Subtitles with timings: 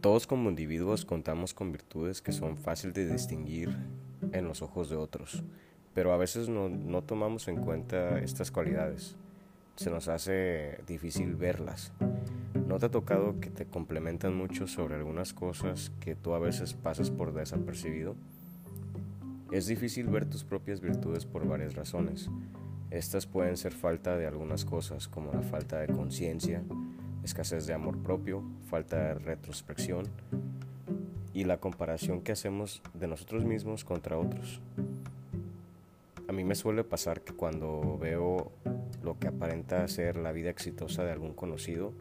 [0.00, 3.76] Todos como individuos contamos con virtudes que son fáciles de distinguir
[4.32, 5.42] en los ojos de otros,
[5.92, 9.16] pero a veces no, no, tomamos en cuenta estas cualidades.
[9.76, 11.92] Se nos hace difícil verlas.
[12.66, 16.72] ¿No te ha tocado que te complementan mucho sobre algunas cosas que tú a veces
[16.72, 18.16] pasas por desapercibido?
[19.52, 22.30] Es difícil ver tus propias virtudes por varias razones.
[22.90, 26.62] Estas pueden ser falta de algunas cosas como la falta de conciencia,
[27.24, 30.06] escasez de amor propio, falta de retrospección
[31.32, 34.60] y la comparación que hacemos de nosotros mismos contra otros.
[36.28, 38.52] A mí me suele pasar que cuando veo
[39.02, 41.92] lo que aparenta ser la vida exitosa de algún conocido,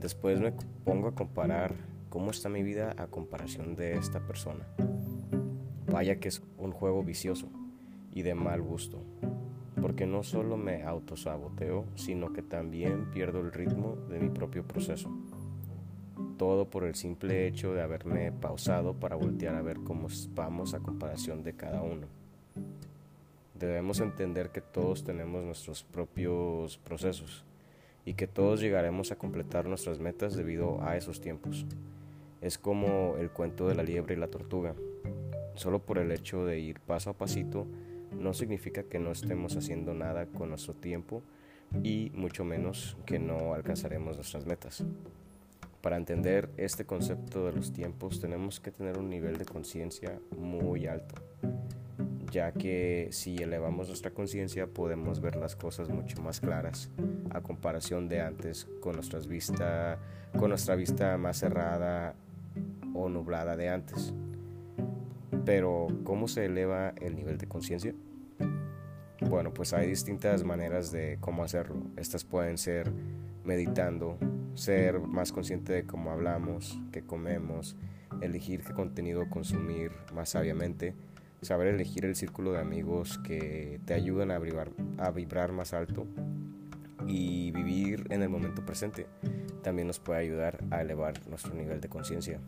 [0.00, 0.52] después me
[0.84, 1.74] pongo a comparar
[2.08, 4.66] cómo está mi vida a comparación de esta persona.
[5.86, 7.48] Vaya que es un juego vicioso
[8.12, 9.02] y de mal gusto
[9.82, 15.10] porque no solo me autosaboteo, sino que también pierdo el ritmo de mi propio proceso.
[16.38, 20.78] Todo por el simple hecho de haberme pausado para voltear a ver cómo vamos a
[20.78, 22.06] comparación de cada uno.
[23.58, 27.44] Debemos entender que todos tenemos nuestros propios procesos
[28.04, 31.66] y que todos llegaremos a completar nuestras metas debido a esos tiempos.
[32.40, 34.74] Es como el cuento de la liebre y la tortuga.
[35.54, 37.66] Solo por el hecho de ir paso a pasito,
[38.22, 41.22] no significa que no estemos haciendo nada con nuestro tiempo
[41.82, 44.84] y mucho menos que no alcanzaremos nuestras metas.
[45.80, 50.86] Para entender este concepto de los tiempos tenemos que tener un nivel de conciencia muy
[50.86, 51.16] alto,
[52.30, 56.88] ya que si elevamos nuestra conciencia podemos ver las cosas mucho más claras
[57.30, 59.98] a comparación de antes con, nuestras vista,
[60.38, 62.14] con nuestra vista más cerrada
[62.94, 64.14] o nublada de antes.
[65.44, 67.92] Pero, ¿cómo se eleva el nivel de conciencia?
[69.28, 71.76] Bueno, pues hay distintas maneras de cómo hacerlo.
[71.96, 72.92] Estas pueden ser
[73.44, 74.18] meditando,
[74.54, 77.76] ser más consciente de cómo hablamos, qué comemos,
[78.20, 80.94] elegir qué contenido consumir más sabiamente,
[81.40, 86.06] saber elegir el círculo de amigos que te ayudan a vibrar, a vibrar más alto
[87.06, 89.06] y vivir en el momento presente
[89.62, 92.40] también nos puede ayudar a elevar nuestro nivel de conciencia.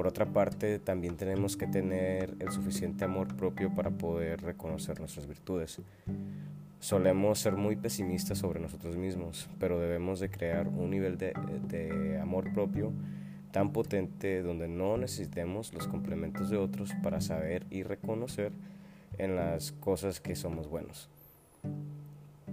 [0.00, 5.26] Por otra parte, también tenemos que tener el suficiente amor propio para poder reconocer nuestras
[5.26, 5.78] virtudes.
[6.78, 12.50] Solemos ser muy pesimistas sobre nosotros mismos, pero debemos de crear un nivel de, amor
[12.54, 12.94] propio
[13.52, 18.52] tan potente donde no necesitemos los complementos de otros para saber y reconocer
[19.18, 21.10] en las cosas que somos buenos.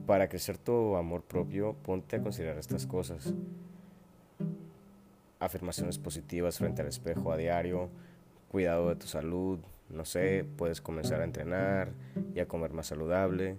[0.06, 3.34] Para crecer tu amor propio, ponte a considerar estas cosas
[5.40, 7.90] afirmaciones positivas frente al espejo a diario,
[8.50, 9.60] cuidado de tu salud,
[9.90, 11.92] no sé, puedes comenzar a entrenar
[12.36, 13.58] y a comer más saludable,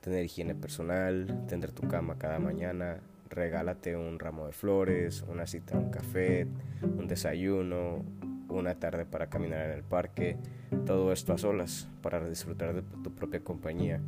[0.00, 5.76] tener higiene personal, tender tu cama cada mañana, regálate un ramo de flores, una cita,
[5.76, 6.46] un café,
[6.82, 8.04] un desayuno,
[8.48, 10.36] una tarde para caminar en el parque,
[10.84, 14.00] todo esto a solas para disfrutar de tu propia compañía.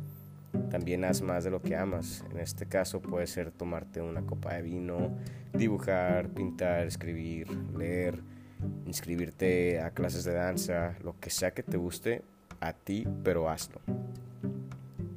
[0.69, 2.23] También haz más de lo que amas.
[2.31, 5.15] En este caso puede ser tomarte una copa de vino,
[5.53, 8.21] dibujar, pintar, escribir, leer,
[8.85, 12.23] inscribirte a clases de danza, lo que sea que te guste
[12.59, 13.79] a ti, pero hazlo.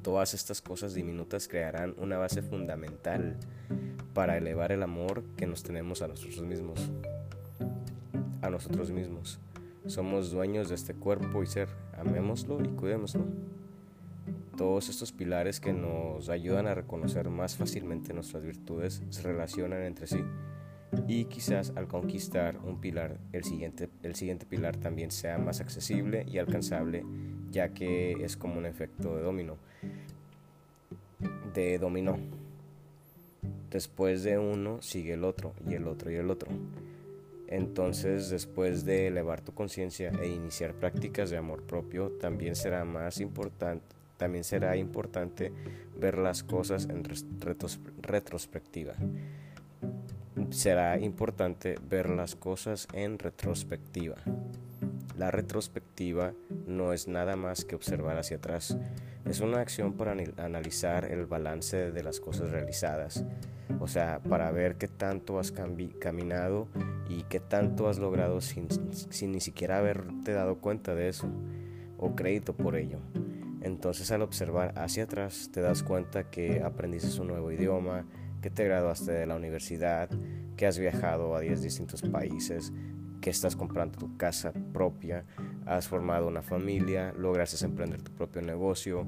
[0.03, 3.37] Todas estas cosas diminutas crearán una base fundamental
[4.15, 6.91] para elevar el amor que nos tenemos a nosotros mismos.
[8.43, 9.39] A nosotros mismos.
[9.87, 11.69] Somos dueños de este cuerpo y ser.
[11.97, 13.25] Amémoslo y cuidémoslo
[14.63, 20.07] todos estos pilares que nos ayudan a reconocer más fácilmente nuestras virtudes se relacionan entre
[20.07, 20.23] sí.
[21.09, 26.25] Y quizás al conquistar un pilar el siguiente, el siguiente pilar también sea más accesible
[26.29, 27.05] y alcanzable
[27.51, 29.57] ya que es como un efecto de dominó
[31.53, 32.17] de dominó.
[33.69, 36.53] Después de uno sigue el otro y el otro y el otro.
[37.49, 43.21] Entonces después de elevar tu conciencia e iniciar prácticas de amor propio también será más
[43.21, 45.53] importante también será importante
[45.99, 47.03] ver las cosas en
[48.01, 48.95] retrospectiva.
[50.51, 54.15] Será importante ver las cosas en retrospectiva.
[55.19, 56.35] La retrospectiva
[56.69, 58.79] no es nada más que observar hacia atrás.
[59.25, 63.25] Es una acción para analizar el balance de las cosas realizadas.
[63.81, 66.69] O sea, para ver qué tanto has caminado
[67.09, 68.69] y qué tanto has logrado sin,
[69.23, 71.29] ni siquiera haberte dado cuenta de eso
[71.99, 72.99] o crédito por ello.
[73.63, 78.05] Entonces al observar hacia atrás te das cuenta que aprendiste un nuevo idioma,
[78.41, 80.11] que te graduaste de la universidad,
[80.57, 82.73] que has viajado a 10 distintos países,
[83.21, 85.25] que estás comprando tu casa propia,
[85.65, 89.07] has formado una familia, lograste emprender tu propio negocio,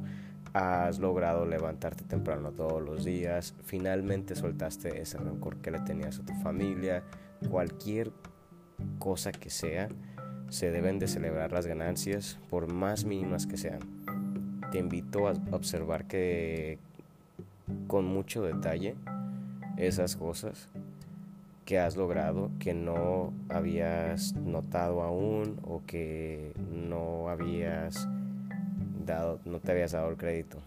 [0.53, 6.25] has logrado levantarte temprano todos los días, finalmente soltaste ese rencor que le tenías a
[6.25, 7.03] tu familia,
[7.51, 8.13] cualquier
[9.01, 9.89] cosa que sea,
[10.49, 13.94] se deben de celebrar las ganancias por más mínimas que sean.
[14.75, 16.79] Te invito a observar que
[17.87, 18.97] con mucho detalle
[19.77, 20.69] esas cosas
[21.65, 28.09] que has logrado que no habías notado aún o que no habías
[29.07, 30.59] dado no te habías dado el crédito.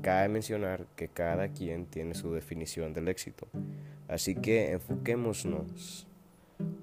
[0.00, 3.46] Cabe mencionar que cada quien tiene su definición del éxito.
[4.08, 6.06] Así que enfoquémonos.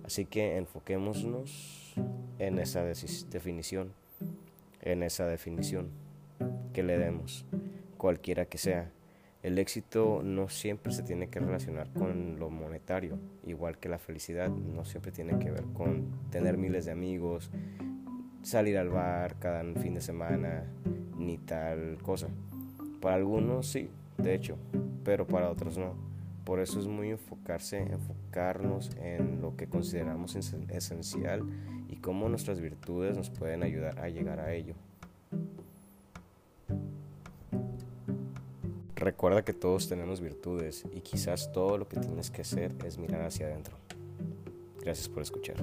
[0.05, 1.95] Así que enfoquémonos
[2.37, 3.93] en esa definición,
[4.91, 5.89] en esa definición
[6.73, 7.45] que le demos,
[7.97, 8.91] cualquiera que sea.
[9.43, 14.49] El éxito no siempre se tiene que relacionar con lo monetario, igual que la felicidad
[14.49, 17.51] no siempre tiene que ver con tener miles de amigos,
[18.41, 20.63] salir al bar cada fin de semana,
[21.17, 22.27] ni tal cosa.
[23.01, 24.57] Para algunos sí, de hecho,
[25.03, 25.95] pero para otros no.
[26.47, 31.41] Por eso es muy enfocarse, enfocarnos en lo que consideramos esencial
[31.89, 34.73] y cómo nuestras virtudes nos pueden ayudar a llegar a ello.
[38.95, 43.23] Recuerda que todos tenemos virtudes y quizás todo lo que tienes que hacer es mirar
[43.23, 43.75] hacia adentro.
[44.79, 45.57] Gracias por escuchar.